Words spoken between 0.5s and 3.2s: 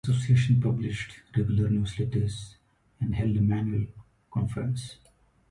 published regular newsletters and